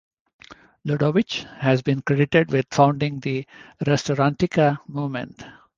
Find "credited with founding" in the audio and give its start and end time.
2.01-3.19